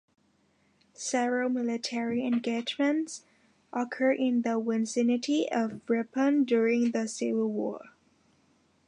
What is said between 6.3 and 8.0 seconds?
during the Civil War.